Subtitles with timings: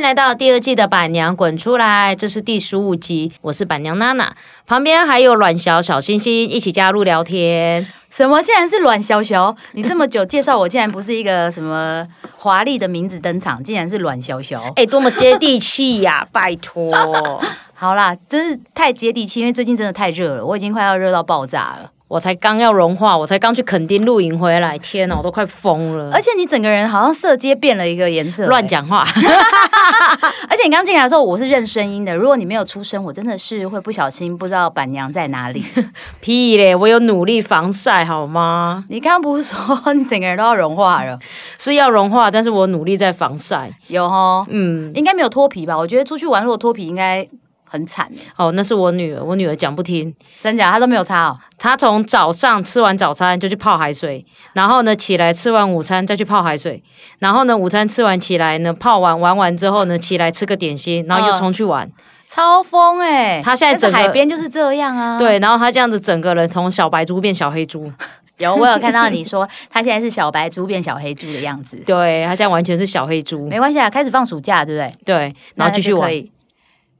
[0.00, 4.34] 迎来到第二季的板娘滚出来，这是第十五集，我是板娘娜娜，
[4.66, 7.86] 旁边还有阮小小星星一起加入聊天。
[8.08, 8.42] 什么？
[8.42, 9.54] 竟然是阮小小？
[9.72, 14.62] 你这么久介绍我，竟然不是一个什么华丽的名字登场，竟然是阮小小。
[14.76, 16.26] 哎，多么接地气呀！
[16.32, 16.90] 拜托，
[17.74, 21.90] 好啦，真是太接地气，因为最近真的太热了，我已经快要热到爆炸了。
[22.10, 26.10] 我才刚要融化，我才刚去垦丁露营回来，天哪，我都快疯了！
[26.12, 29.06] 而且你整个人好像色阶变了一个颜色，乱讲话。
[30.50, 35.64] 而且你刚进来的时候，我是认声音的，如果你没有出声，我真的是会不小心不知道板娘在哪里。
[36.20, 38.84] 屁嘞，我有努力防晒好吗？
[38.88, 41.16] 你刚刚不是说你整个人都要融化了？
[41.60, 43.70] 是要融化，但是我努力在防晒。
[43.86, 45.78] 有哦，嗯，应该没有脱皮吧？
[45.78, 47.28] 我觉得出去玩如果脱皮应该。
[47.72, 51.38] 很惨哦，那是我女儿，我女儿讲不听，真假她都没有擦哦。
[51.56, 56.82] 她从早上吃完早餐就去泡海水，然后呢起来吃完午餐再去泡海水，
[57.20, 61.88] 然后呢午餐吃完起来呢泡完玩完之后呢起来吃个点心，然后又冲去玩，
[62.26, 63.40] 超疯哎！
[63.40, 65.16] 她现在整海边就是这样啊。
[65.16, 67.92] 对，然后她这样子整个人从小白猪变小黑猪，
[68.38, 74.94] 有我有看到你说她现在是小白猪变小黑猪的样子，对她现在完全是小黑猪，没关系啊，开始放暑假对不对？
[75.04, 76.10] 对，然后继续玩。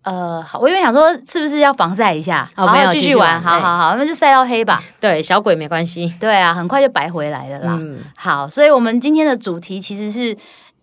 [0.03, 4.83] 呃，好，我因为想说是不是要防晒一下，好，没有继续玩，好好好，那就晒到黑吧。
[4.99, 6.15] 对，小鬼没关系。
[6.19, 7.77] 对啊，很快就白回来了啦。
[7.79, 10.35] 嗯，好，所以我们今天的主题其实是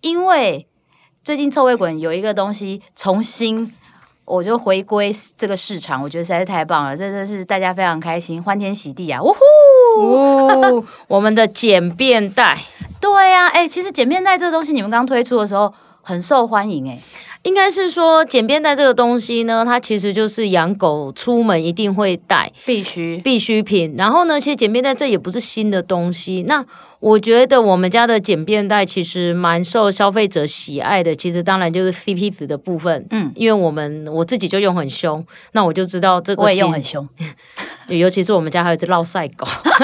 [0.02, 0.68] 因为
[1.24, 3.74] 最近臭味滚有一个东西重新，
[4.24, 9.20] 我就回归这个市场，我觉得实在是太棒了，真的是大家非常开心，欢天喜地啊！
[9.20, 9.34] 呜
[9.98, 12.56] 呼，我们的简便袋，
[13.02, 17.00] 对呀，哎，其实简便袋这个东西，你们刚推出的时候很受欢迎，哎。
[17.48, 23.96] 应该是说简便袋这个东西呢，它其实就是养狗出门一定会带，必须必需品。
[23.98, 26.44] 然后呢，其实简便袋这也不是新的东西。
[26.46, 26.66] 那
[27.00, 31.16] 我觉得我们家的简便袋其实蛮受消费者喜爱的。
[31.16, 37.08] 其实当然就是 CP 值的部分，嗯，因为我们我自己就用很凶，那我就知道这个我也用很凶。
[37.88, 39.48] 尤其是我们家还有一只捞晒狗，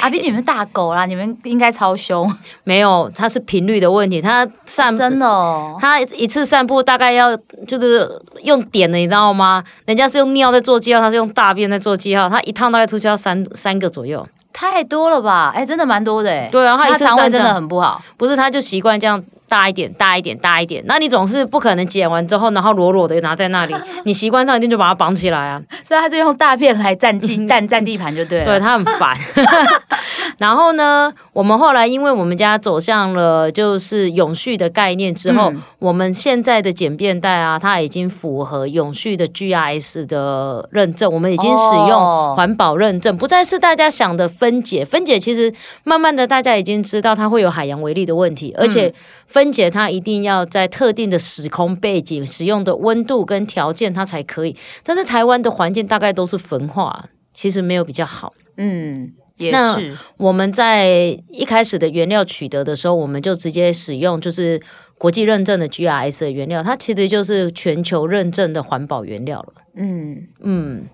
[0.00, 2.32] 啊，毕竟你们大狗啦，你们应该超凶。
[2.64, 4.22] 没有，它是频率的问题。
[4.22, 7.36] 它散真的，哦，它一次散步大概要
[7.66, 8.08] 就是
[8.42, 9.62] 用点的，你知道吗？
[9.84, 12.28] 人家是用尿在做记号，它是用大便在做记号。
[12.28, 14.26] 它一趟大概出去要三三个左右。
[14.58, 15.52] 太多了吧？
[15.54, 16.48] 哎，真的蛮多的哎。
[16.50, 18.00] 对啊，他肠胃真的很不好。
[18.16, 20.82] 不是，他就习惯这样大一点、大一点、大一点。
[20.86, 23.74] 那你总是不可能剪完之后，然后裸裸的拿在那里。
[24.04, 25.62] 你习惯上一定就把它绑起来啊。
[25.84, 28.44] 所以他是用大片来占地、占占地盘就对了。
[28.44, 29.16] 对他很烦。
[30.38, 44.84] 然后呢，我们后来因为我们家走向了就是永续的概念之后，我们现在的简便袋啊，它已经符合永续的 GRS 的认证，我们已经使用环保认证，不再是大家想的分解。
[44.84, 45.52] 分解其实
[45.84, 48.92] 慢慢的大家已经知道它会有海洋微粒的问题，而且
[49.36, 54.56] 分解它一定要在特定的时空背景、使用的温度跟条件它才可以。
[54.82, 57.04] 但是台湾的环境大概都是焚化，
[57.34, 58.32] 其实没有比较好。
[58.56, 59.12] 嗯。
[59.52, 59.78] 那
[60.16, 60.88] 我们在
[61.28, 64.58] 一开始的原料取得的时候，我们就直接使用就是
[64.96, 69.52] 国际认证的 GRS 的原料，它其实就是全球认证的环保原料了。
[69.74, 70.86] 嗯嗯，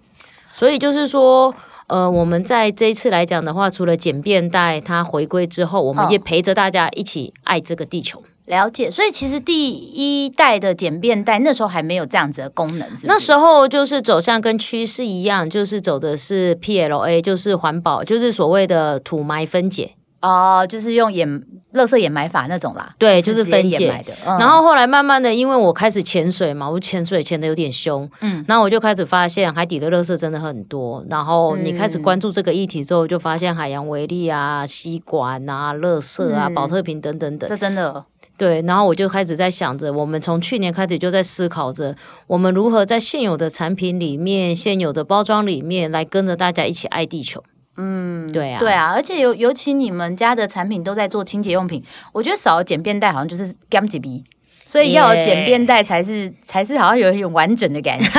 [0.53, 1.55] 所以就是说，
[1.87, 8.25] 呃，我们在这一次来讲的话，除了简便带它回归之后，我们也陪着大家一起爱这个地球。
[8.47, 21.29] 了解，所以其实第一代的简便袋那时候还没有这样子的功能，是那时候就是走向跟趋势一样，就是走的是 PLA，就是环保，就是所谓的土埋分解哦，就是用掩
[21.73, 22.95] 垃圾掩埋法那种啦。
[22.99, 24.13] 对，就是分解的。
[24.25, 31.05] 然后后来慢慢的，因为我开始潜水嘛，我潜水潜的有点凶，嗯，然后我就开始发现海底的垃圾真的很多。
[31.09, 38.05] 然后你开始关注这个议题之后，就发现海洋微粒啊、吸管啊、垃圾啊、保特瓶等等等，这真的。
[38.37, 41.95] 对，然后我就开始在想着，我们从去年开始就在思考着，
[42.27, 47.45] 我们如何在现有的产品里面、现有的包装里面，来跟着大家一起爱地球。
[47.77, 51.83] 嗯，对啊，对啊，而且尤尤其你们家的产品都在做清洁用品，
[52.13, 54.25] 我觉得少了简便袋好像就是干几鼻。
[54.65, 58.11] 所以要有简便袋才是才是好像有一种完整的感觉，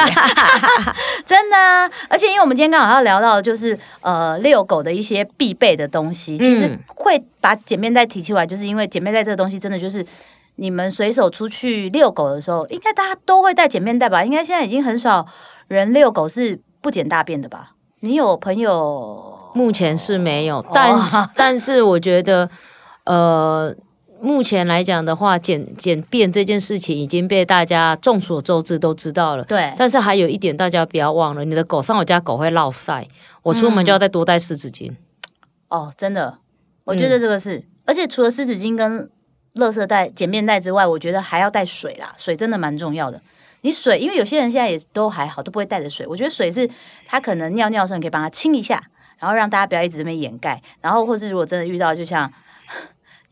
[1.25, 1.89] 真的。
[2.09, 10.05] 而且因为我们今天刚好要聊到就是呃遛狗的一些必备的东西，其实会把简便袋提出来，就是因为简便袋这个东西真的就是
[10.57, 14.23] 你们随手出去遛狗的时候，应该大家都会带简便袋吧？
[14.23, 15.25] 应该现在已经很少
[15.67, 17.71] 人遛狗是不捡大便的吧？
[18.01, 19.51] 你有朋友？
[19.55, 20.95] 目前是没有，但
[21.35, 22.49] 但是我觉得
[23.05, 23.73] 呃。
[24.23, 29.43] 目前来讲的话，简简便这件事情已经被大家众所周知，都知道了。
[29.43, 29.73] 对。
[29.75, 33.05] 但是还有一点，大家不要忘了，你的狗上我家狗会落晒，
[33.41, 34.93] 我出门就要再多带湿纸巾。
[35.67, 36.37] 哦，真的，
[36.85, 39.09] 我觉得这个是，而且除了湿纸巾跟
[39.55, 43.21] 垃圾袋、简便袋之外，我觉得还要带水啦，水真的蛮重要的。
[43.59, 46.07] 你水，因为有些人现在也都还好，都不会带着水。
[46.07, 46.69] 我觉得水是
[47.05, 48.81] 他可能尿尿的时候，你可以帮他清一下，
[49.19, 50.63] 然后让大家不要一直这边掩盖。
[50.79, 52.31] 然后，或是如果真的遇到，就像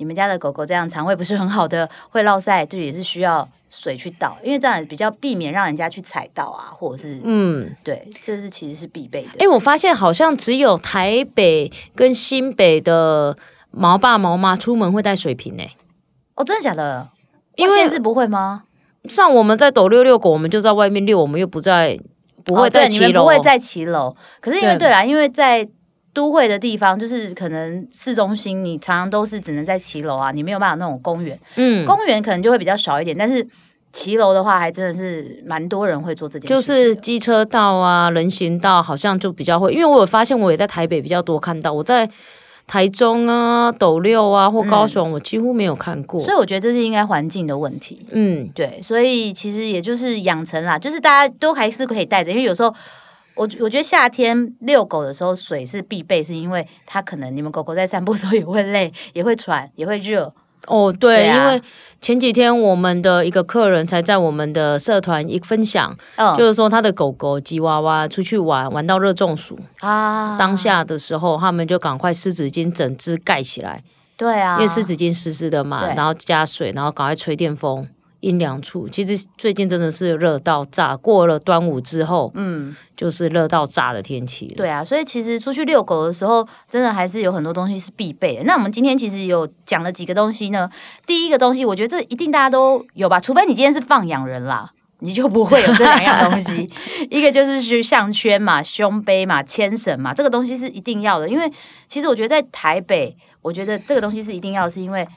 [0.02, 9.30] 你们家的狗狗这样肠胃不是很好的，会落塞，就也是需要水去倒，因为这样比较避免让人家去踩到啊，或者是嗯，对，这是其实是必备的。
[9.38, 13.38] 哎，我发现好像只有台北跟新北的
[13.70, 15.64] 毛爸毛妈出门会带水瓶呢。
[16.34, 17.10] 哦，真的假的？
[17.58, 18.64] 因为是不会吗？
[19.08, 22.00] 像我们在抖六六狗，我们就在外面遛，我们又不在，
[22.44, 24.16] 不会在骑楼，不会在骑楼。
[24.40, 25.70] 可是因为对啦，因为在。
[26.14, 31.40] 都会的地方就是可能市中心，你常常都是只能在骑楼啊，你没有办法那种公园。
[31.56, 33.48] 嗯，公园可能就会比较少一点，但是
[33.94, 36.54] 骑楼的话，还真的是蛮多人会做这件事。
[36.54, 42.10] 就是机车道啊，人行道好像就比较会，因为我有发现，我也在台北比较多看到，我在
[42.68, 46.22] 台中啊、斗六啊或高雄，我几乎没有看过。
[46.22, 48.06] 所以我觉得这是应该环境的问题。
[48.12, 52.76] 嗯，对，所以其实也就是养成啦，就是大家都还是可以带着，因为有时候。
[53.36, 60.34] 我我觉得夏天遛狗的时候水是必备，是因为它可能你们狗狗在散步的时候也会累，也会喘，也会热。
[60.68, 61.60] 哦，对，因为
[62.00, 65.98] 前几天我们的一个客人才在我们的社团一分享，
[66.38, 73.84] 就是说他的狗狗吉娃娃出去玩，玩到热中暑啊，当下的时候他们就赶快湿纸巾整只盖起来。
[74.16, 77.88] 对啊，因为湿纸巾湿湿的嘛，然后加水，然后赶快吹电风。
[78.22, 80.96] 阴凉处，其实最近真的是热到炸。
[80.96, 84.46] 过了端午之后，嗯，就是热到炸的天气。
[84.56, 88.44] 对啊，所以其实出去遛狗的时候，真的还是有很多东西是必备的。
[88.44, 90.70] 那我们今天其实有讲了几个东西呢？
[91.06, 96.70] 第一个东西，我觉得这一定大家都有吧，除非你今天是放养人啦，你就不会有这两样东西。
[97.10, 101.28] 一个就是是项圈嘛、胸背嘛、牵绳嘛，这个东西是一定要的。
[101.28, 101.52] 因为
[101.88, 105.08] 其实我觉得在台北，我觉得这个东西是一定要，是因为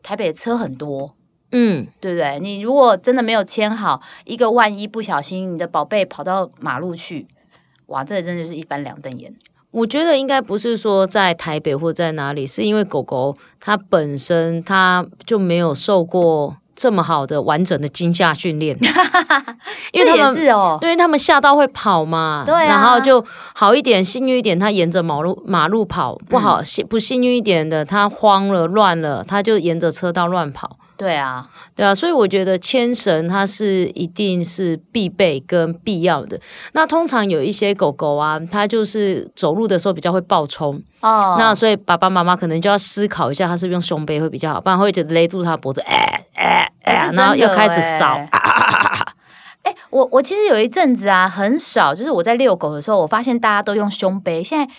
[0.00, 1.12] 台北的车很多。
[1.52, 2.38] 嗯，对不对？
[2.40, 7.26] 你如果真的没有牵好，一个万一不小心，你的宝贝跑到马路去，
[7.86, 9.34] 哇，这真的是一翻两瞪眼。
[9.70, 18.76] 我觉得应该不是说在台北或在哪里，是因为狗狗它本身它就没有受过这么好的完整的惊吓训练，
[19.92, 30.78] 因为他们是哦，因为他们吓到会跑嘛，对，然后就好一点，幸运一点，它沿着马路马路跑；不好幸不幸运一点的，它慌了乱了，它就沿着车道乱跑。
[30.96, 36.40] 对啊，对啊，所以我觉得牵绳它是一定是必备跟必要的。
[36.74, 48.16] 那通常有一些狗狗啊，它就是走路的时候比较会暴冲哦，那所以爸爸妈妈可能就要思考一下，它是不是用胸背会比较好，不然会觉得勒住它脖子，哎哎哎，然后又开始找。
[49.62, 54.72] 哎，我我其实有一阵子啊，很少，就是我在遛狗的时候，我发现大家都用胸背，现在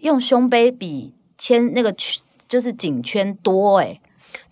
[0.00, 1.94] 用胸背比牵那个
[2.48, 4.00] 就是颈圈多哎。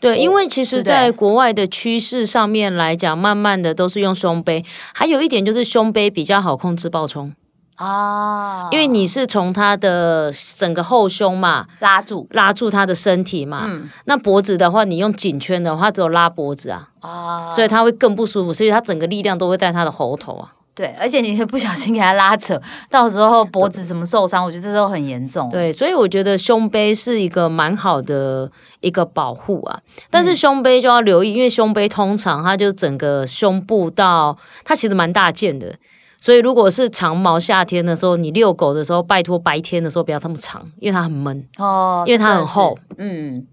[0.01, 4.65] 对，因为其实，在国外的趋势上面来讲，慢慢的都是用胸背。
[4.95, 7.35] 还有一点就是胸背比较好控制爆冲
[7.75, 13.65] 啊，因为你是从他的整个后胸嘛拉住，拉住他的身体嘛。
[13.67, 20.53] 嗯，那脖子的话，你用颈圈的话，只有拉脖子啊，啊，所以他会更不舒服，所以他整个力量都会在他的喉头啊。
[20.79, 25.51] 对，而且你会不小心给他拉扯，到时候脖子什么受伤，我觉得这都很严重。
[25.51, 29.81] 对，所以我觉得胸背是一个蛮好的一个保护啊。
[30.09, 35.75] 但是胸背就要留意，因为胸背通常它就整个胸部到它其实蛮大件的，
[36.21, 42.79] 所以如果是长毛夏天的时候，你遛狗的时候，拜托白天的时候不要这么长，因为它很闷哦，因为它很厚。
[42.99, 43.45] 嗯，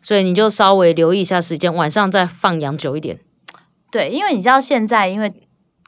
[0.00, 3.18] 所以你就稍微留意一下时间，晚上再放养久一点。
[3.90, 5.30] 对，因为你知道现在因为。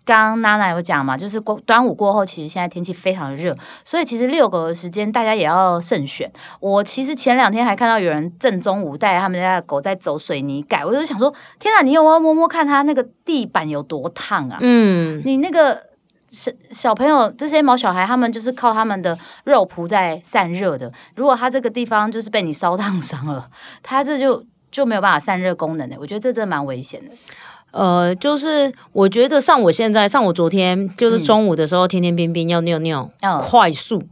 [0.04, 6.30] 刚刚娜娜有讲嘛，就是过端午过后，其实现在天气非常的热，所以其实遛狗的时间大家也要慎选。
[6.60, 14.58] 我其实前两天还看到有人正中午带他们家的狗在走水泥盖，我就想说，天哪，你有没有摸摸看它那个地板有多烫啊？
[14.60, 15.82] 嗯，你那个
[16.28, 20.92] 小小朋友这些毛小孩，他们就是靠他们的肉脯在散热的。
[21.16, 23.48] 如果他这个地方就是被你烧烫伤了，
[23.82, 25.96] 他这就就没有办法散热功能的。
[25.98, 27.10] 我觉得这真的蛮危险的。
[27.74, 33.10] 呃，就是我觉得像我现在，像我昨天就是中午的时候，天天冰冰要尿尿，
[33.48, 34.04] 快速。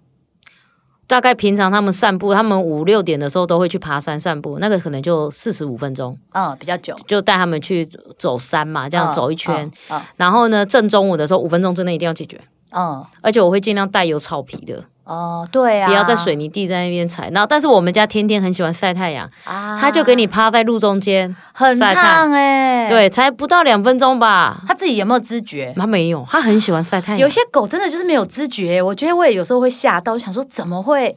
[1.06, 7.88] 大概平常他们散步，他们五六点的时候都会去爬山散步，那个可能就四十五分钟，嗯，比较久，就带他们去
[8.18, 9.70] 走山嘛，这样走一圈。
[10.16, 12.40] 然后呢，正中午的时候，五分钟之内一定要解决。
[12.70, 14.82] 嗯，而且我会尽量带有草皮的。
[15.12, 17.28] 哦，对啊，不要在水泥地在那边踩。
[17.34, 22.88] 然后，但是我们家天天很喜欢晒太阳啊，他就给你趴在路中间，很烫哎。
[22.88, 24.62] 对，才不到两分钟吧。
[24.66, 25.74] 他自己有没有知觉？
[25.76, 27.18] 他没有，他很喜欢晒太阳。
[27.18, 31.14] 有些狗真的就是没有知觉，我觉得我也有时候会吓到，想说怎么会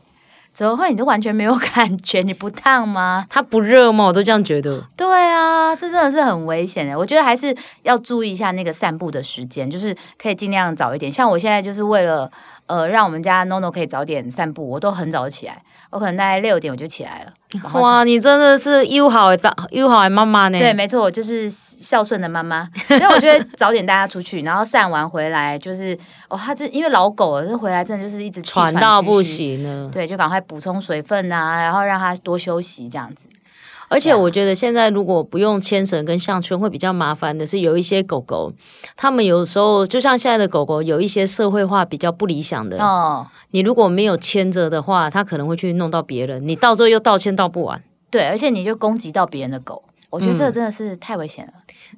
[0.54, 0.90] 怎么会？
[0.90, 2.22] 你都完全没有感觉？
[2.22, 3.26] 你不烫吗？
[3.30, 4.06] 它不热吗？
[4.06, 4.84] 我都这样觉得。
[4.96, 6.98] 对啊，这真的是很危险的。
[6.98, 11.12] 我觉得还是要注意一下那个散步的时间，就是可以尽量早一点。
[11.12, 12.32] 像我现在就是为了
[12.68, 17.34] 呃让我们家 NONO 可以早点散步，我都很早起来，我可能大概六点我就起来了。
[17.80, 20.60] 哇，你真的是又好的早又好的妈妈呢。
[20.60, 22.70] 对，没错，我就是孝顺的妈妈。
[22.88, 29.90] 所以我觉得早点带它出去，然后散完回来，就是哦，它这因为老狗了，这回来真的就是一直喘到不行了。
[29.90, 33.26] 对，就赶快补充水分啊，然后让他多休息这样子。
[33.88, 38.52] 而且我觉得现在如果不用牵绳跟项圈会比较麻烦的是，有一些狗狗，
[38.98, 43.28] 它们有时候就像现在的狗狗，有一些社会化比较不理想的哦。
[43.52, 47.84] 你如果没有牵着的话，它可能会去弄到别人，你到最后又道歉道不完。
[48.10, 51.54] 对，而且你就攻击到别人的狗，我觉得这真的是太危险了。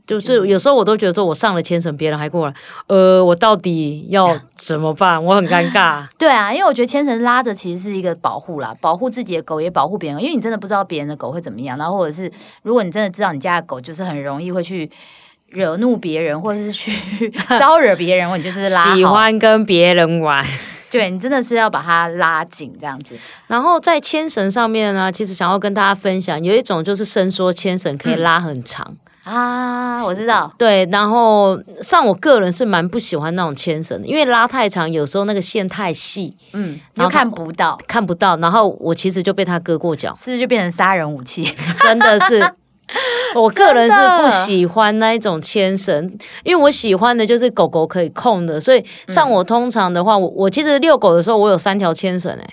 [0.05, 2.53] 就是有时候我都觉得说，我上了牵绳，别人还过来，
[2.87, 5.23] 呃，我到底要怎么办？
[5.23, 6.05] 我很尴尬。
[6.17, 11.77] 对啊，因为我觉得牵绳拉着其实是一个保护啦，保护自己的狗也保护别人，因为你真的不知道别人的狗会怎么样。
[11.77, 12.31] 然后或者是
[12.63, 14.89] 如果你真的知道你家的狗就是很容易会去
[15.49, 20.45] 惹怒别人，或者是去 招惹别人，你就是拉喜欢跟别人玩。
[20.89, 23.13] 对你真的是要把它拉紧这样子。
[23.47, 28.95] 然后在牵绳上面呢，其实想要跟大家分享，有一种就是伸缩牵绳可以拉很长。
[29.27, 41.43] 啊，我知道，对，然后像我个人是蛮不喜欢那种牵绳的，因为拉太长，有时候那个线太细，嗯，然后看不到，看不到，然后我其实就被他割过脚，是就变成杀人武器，
[41.81, 42.41] 真的是，
[43.35, 52.47] 我个人是不喜欢那一种牵绳，因为我喜欢的就是狗狗可以控的，所以像我通常的话，我我其实遛狗的时候，我有三条牵绳哎。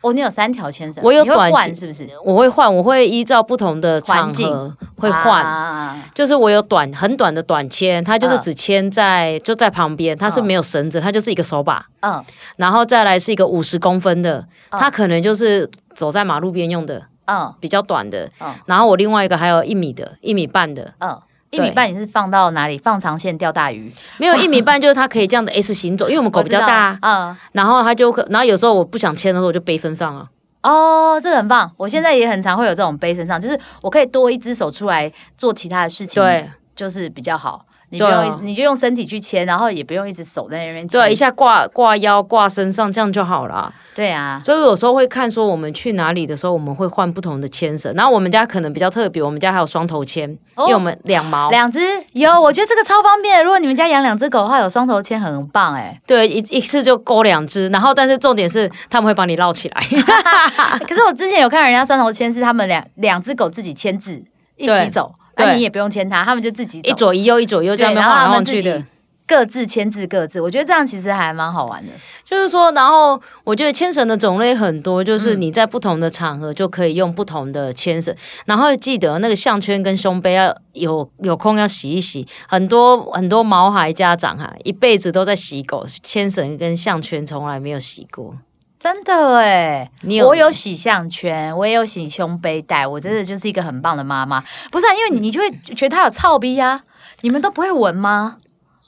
[0.00, 2.08] 哦，你有三条牵绳，我有短换是不是？
[2.24, 6.00] 我会换，我会依照不同的场合会换。
[6.14, 11.84] 就是我有短很短的短牵，它就是只牵在就在旁边，它是没有绳子，它就是一个手把。
[12.00, 12.24] 嗯，
[12.56, 17.06] 然后再来是一个五十公分的，它可能就是走在马路边用的。
[17.26, 18.30] 嗯，比较短的。
[18.40, 20.94] 嗯，然后我另外一个还有一米的，一米半的。
[21.00, 21.20] 嗯。
[21.50, 22.76] 一米半你是放到哪里？
[22.78, 23.92] 放长线钓大鱼？
[24.18, 30.28] 没有 一米半，就是它可以这样的 S 型走，因为我们狗比较大，嗯，然后它就可，然后有时候我不想牵的时候，我就背身上了。
[30.62, 37.64] 哦，这个很棒，我现在也很常会有这种背身上，就是我可以多一只手出来做其他的事情，对，就是比较好。
[37.90, 43.72] 你不用，你就用身体去牵，然后也不用一直手在那边牵，对，一下挂挂腰挂身上这样就好了。
[43.94, 47.92] 对啊，所以有时候会看说我们去哪里的时候，我们会换不同的牵绳。
[47.96, 51.80] 然后我们家可能比较特别，我们家还有双头牵，因为我们两毛两只
[52.12, 53.42] 有，我觉得这个超方便。
[53.42, 56.00] 如果你们家养两只狗的话，有双头牵很棒哎。
[56.06, 59.82] 对，一一次就勾两只，然后但是重点是他们会帮你绕起来。
[60.86, 64.22] 可是我之前有看人家双头牵是他们两两只狗自己牵字
[64.56, 65.12] 一起走。
[65.38, 68.84] 那你也不用牵它，他们就自己一左一右，一左一右这样然后他们自己
[69.26, 70.40] 各自牵制各自。
[70.40, 71.92] 我觉得这样其实还蛮好玩的。
[72.24, 78.14] 就是说，然后我觉得牵绳的种类很多，就是你在不同的场合就可以用不同的牵绳。
[78.46, 82.26] 然后记得那个项圈跟胸杯要有有空要洗一洗。
[82.48, 88.34] 很多很多毛孩家长哈，一辈子都在洗狗，牵绳跟项圈从来没有洗过。
[88.78, 89.90] 真的哎，
[90.24, 94.42] 我有洗项圈，我也有洗胸背带，我真的就是一个很棒的妈妈。
[94.70, 96.82] 不是，啊，因为你你就会觉得它有臭逼呀，
[97.22, 98.36] 你们都不会闻吗？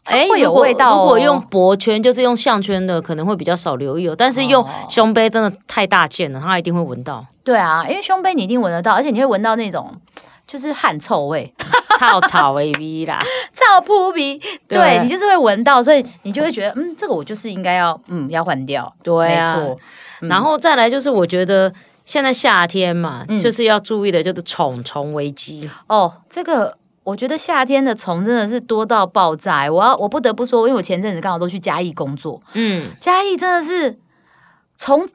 [0.05, 0.97] 哎，会有味道。
[0.97, 7.27] 如果用脖圈，就是用项圈的，可能会比较少留意哦，但是用胸杯真的太大件了，它一定会闻到。
[7.43, 9.93] 对啊，因为胸杯你一定闻得到，而且你会闻到那种
[10.47, 11.53] 就是汗臭味。
[12.01, 13.19] 草草 V 啦，
[13.53, 18.91] 草扑鼻，对你就是会闻到，所以你就会觉得，嗯，这个我就是应该要，嗯，要换掉。
[19.03, 19.79] 对，没错。
[20.21, 21.73] 然后再来就是，我觉得
[22.05, 25.69] 现在夏天嘛，就是要注意的就是虫虫危机。
[25.87, 29.71] 哦，这个我觉得夏天的虫真的是多到爆炸。
[29.71, 33.99] 我要我不得不说，因为我前阵子刚好都去嘉义工作，嗯，嘉义真的是
[34.77, 35.07] 虫。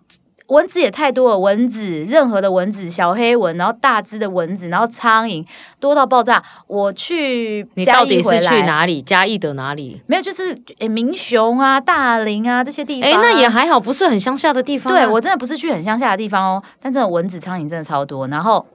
[0.47, 5.45] 蚊子也太多了，蚊子任何的蚊子，小黑蚊，然后大只的蚊子，然后苍蝇
[5.79, 6.43] 多到爆炸。
[6.67, 9.01] 我去，你到底是去哪里？
[9.01, 10.01] 嘉义的哪里？
[10.05, 13.11] 没有，就是诶，明雄啊、大林啊这些地方。
[13.11, 14.93] 哎，那也还好，不是很乡下的地方。
[14.93, 18.65] 对我真的不是去很乡下的地方哦，但这种蚊子、苍蝇真的超多，然后。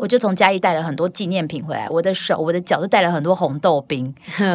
[0.00, 4.12] 我就从嘉义带了很多纪念品回来，我的手、我的脚都带了很多红豆冰。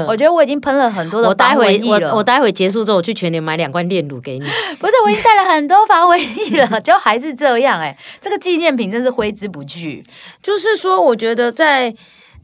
[0.08, 2.10] 我觉得我已经喷了很多的防蚊液了。
[2.10, 4.46] 我我待会结束之后，我去全年买两罐炼乳给你。
[4.80, 7.96] 不是，我已经带了很多防蚊液了，就还是这样哎。
[8.20, 10.04] 这个纪念品真是挥之不去。
[10.42, 11.94] 就是说，我觉得在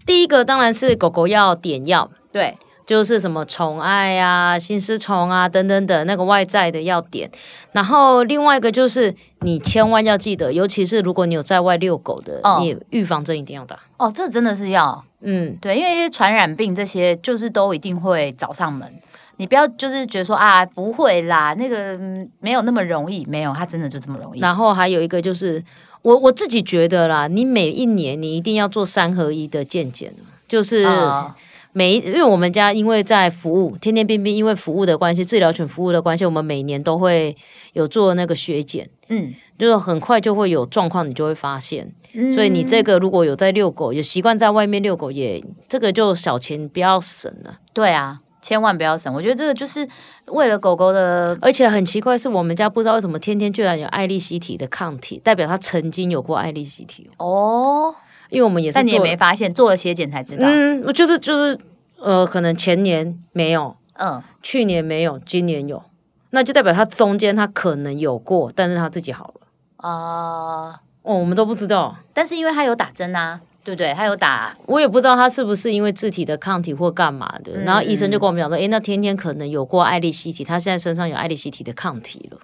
[0.05, 2.55] 第一个当然是狗狗要点药，对。
[2.91, 7.31] 就是什么宠爱啊、心丝虫啊等等等那个外在的要点，
[7.71, 13.79] 然后另外一个就是你千万要记得，尤其是如果你有在外遛狗的，你预防针一定要打。
[13.95, 18.93] 哦，这真的是要，嗯，对，因为一些传染病这些就是都一定会找上门。
[19.37, 24.41] 你不要就是觉得说啊不会啦，那个嗯没有那么容易，没有，它真的就这么容易。
[24.41, 25.63] 然后还有一个就是，
[26.01, 30.13] 我我自己觉得啦，你每一年你一定要做三合一的健检，
[30.45, 31.33] 就是哦
[31.73, 37.35] 每，因为我们家因为在服务，天天冰冰因为服务的关系，治疗犬服务的关系，我们每年都会
[37.73, 41.93] 有做那个血检，嗯，就是很快就会有状况，你就会发现。
[42.13, 47.59] 嗯所以你这个如果有在遛狗，有习惯在外面遛狗也，这个就小钱不要省了。
[47.71, 49.13] 对啊，千万不要省。
[49.13, 49.87] 我觉得这个就是
[50.25, 57.95] 为了狗狗的，而且很奇怪，是我们家不知道为什么天天居然有爱丽西体的抗体，代表它曾经有过爱丽西体哦。
[58.31, 60.47] 哦，因为我们也是但你也没发现，做了血检才知道。
[60.47, 61.59] 嗯，我觉得就是
[61.99, 65.83] 呃，可能前年没有，嗯，去年没有，今年有，
[66.31, 69.47] 那就代表他中间他可能有过，但是他自己好了。
[69.77, 73.93] 啊、哦，我们都不知道，但是因为他有打针啊，对不对？
[73.93, 77.59] 他有打，我也不知道他是不是因为自体的抗体或干嘛的。
[77.61, 82.37] 然后医生就跟我们讲说，诶，那天天可能有过艾利希体，他现在身上有艾利希体的抗体了。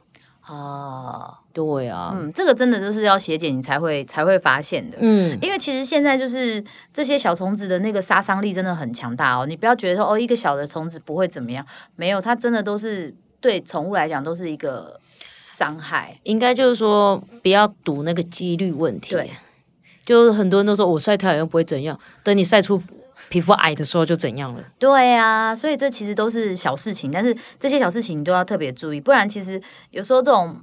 [0.47, 4.97] 哦，对啊，嗯，这个真的就是要血检你才会才会发现的。
[5.01, 13.11] 嗯，因为其实现在就是这些小虫子的那个杀伤力真的很强大哦，你不要觉得说哦一个小的虫子不会怎么样，没有，它真的都是
[13.41, 14.99] 对宠物来讲都是一个
[15.43, 16.19] 伤害。
[16.21, 19.15] 应该就是说不要赌那个几率问题。
[19.15, 19.31] 对，
[20.05, 22.79] 就是很多人都说我晒太阳又不会怎样，等你晒出
[23.29, 24.63] 皮肤矮的时候就怎样了。
[24.77, 29.59] 对啊，所以这其实都是小事情，但是这些小事情你都要特别注意，不然其实
[29.89, 30.55] 有时候这种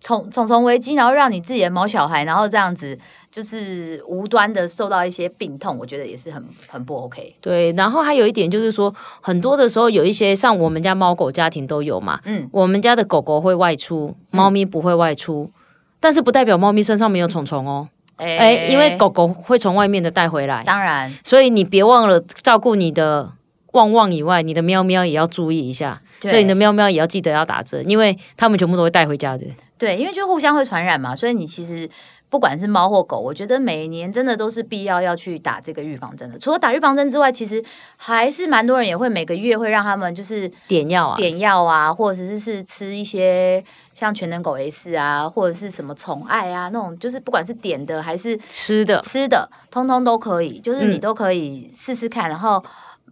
[0.00, 2.96] 虫虫虫危机，然后让你自己的毛小孩，然后这样子
[3.32, 7.34] 就是无端的受到一些病痛，我觉得也是很很不 OK。
[7.40, 15.50] 对，然后还有一点就是说，很多的时候有一些像我们家猫狗家庭都有嘛，嗯，我们家的狗狗会外出，猫咪不会外出，
[15.98, 17.88] 但是不代表猫咪身上没有虫虫哦。
[18.16, 23.32] 哎哎，因为狗狗会从外面的带回来，当然所以你别忘了照顾你的
[23.72, 26.00] 旺旺以外，你的喵喵也要注意一下。
[26.20, 29.46] 对所以你的喵喵也要记得要打针，因为它们全部都会带回家的。
[29.78, 31.88] 对，因为就互相会传染嘛，所以你其实
[32.28, 36.38] 不管是猫或狗，我觉得每年真的都是必要要去打这个预防针的。
[36.38, 37.64] 除了打预防针之外，其实
[37.96, 43.64] 还是蛮多人也会每个月会让他们就是点药啊，点药啊，或者是是吃一些
[43.94, 52.62] 像全能狗 S 啊，或者是什么宠爱啊那种，就是不管是点的还是吃的，吃的，通通都可以，就是你嗯都可以试试看，然后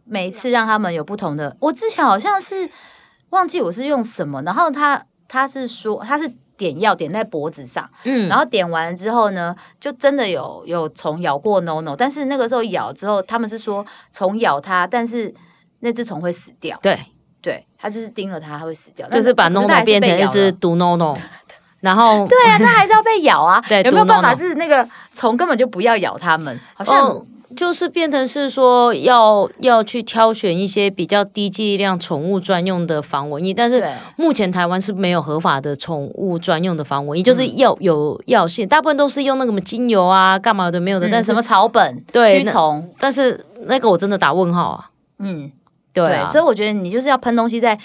[0.04, 1.56] 每一次让他们有不同的。
[1.60, 2.68] 我之前好像是
[3.30, 15.34] 忘记我是用什么，然后他他是说他是点药点在脖子上，嗯，然后点完之后呢，就真的有有虫咬过 No No，但是那个时候咬之后，他们是说虫咬它，但是
[15.80, 16.78] 那只虫会死掉。
[16.82, 16.98] 对，
[17.40, 19.08] 对，它就是叮了它，它会死掉。
[19.08, 21.14] 就是把那 no no 变成一只毒 no no，
[21.80, 23.62] 然后对啊，那还是要被咬啊。
[23.68, 26.58] 对有没有毒办法是那个虫根本就不要咬它们？
[26.74, 33.82] 好像、哦，就是变成是说要要去挑选一些比较低剂量宠物专用的防蚊液，但是
[34.16, 45.50] 目前台湾是没有合法的宠物专用的防蚊液，就是药有药性，大部分都是用那个什么精油啊，干嘛的没有的，但是嗯什么草本对驱虫，但是那个我真的打问号啊，嗯，
[45.92, 47.78] 对啊，所以我觉得你就是要喷东西在。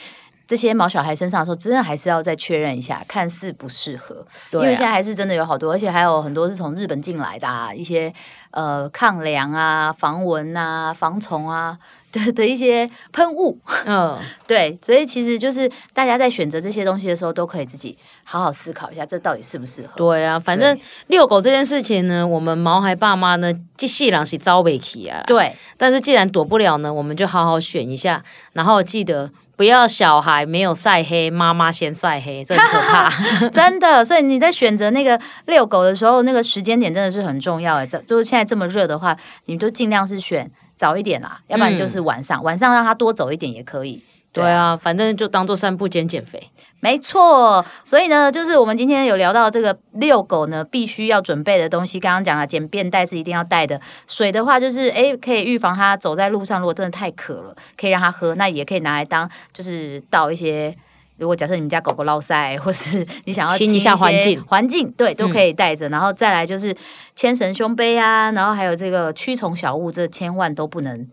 [0.51, 4.15] 这些毛小孩身上的时候，真的还是要再确认一下，看适不适合。
[4.51, 8.13] 因对啊，为现在还是真的有好多，而且还有很多是从日本进来的啊，一些
[8.49, 11.77] 呃抗凉啊、防蚊啊、防虫啊
[12.11, 13.57] 的的一些喷雾。
[13.85, 19.93] 嗯， 对，所以其实就是大家在选择这些东西的时候，都可以自己好好思考一下，这到底适不适合。
[19.95, 33.11] 对啊，反正遛狗这件事情呢，我们毛孩爸妈呢，既细人是遭委屈啊啦，对，但是既然躲不了呢，我们就好好选一下，然后记得不要小孩没有晒黑，妈妈先晒黑，这很可怕。
[33.53, 37.85] 真的，所以你在选择那个遛狗的时候，那个时间点真的是很重要的。
[37.85, 44.03] 这就是现在这么热的话，你们就尽量是选早一点啦，要不然就是晚上，晚上让它多走一点也可以。
[44.33, 46.51] 对啊，反正就当做散步减减肥。
[46.79, 51.99] 没错，所以呢，就是我们今天有聊到这个遛狗呢，必须要准备的东西。
[51.99, 53.79] 刚刚讲了，简便袋是一定要带的。
[54.07, 58.33] 水的话，就是诶，可以预防它走在路上，如果真的太渴了，可以让它喝。
[58.35, 60.75] 那也可以拿来当，就是倒一些。
[61.17, 65.87] 如果假设你们家狗狗落塞，或是你想要清一下环境环境对都可以带着。
[65.89, 66.75] 然后再来就是
[67.15, 71.07] 牵绳胸背啊，然后还有这个驱虫小物，这千万都不能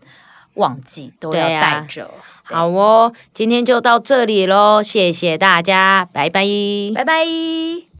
[0.59, 2.11] 忘记，都要带着。
[2.43, 6.43] 好哦，今天就到这里喽，谢谢大家，拜拜。
[6.95, 7.83] 拜拜。